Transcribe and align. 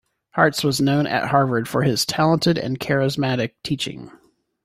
Hartz 0.31 0.63
was 0.63 0.81
known 0.81 1.05
at 1.05 1.27
Harvard 1.27 1.67
for 1.69 1.83
his 1.83 2.07
talented 2.07 2.57
and 2.57 2.79
charismatic 2.79 3.51
teaching. 3.63 4.11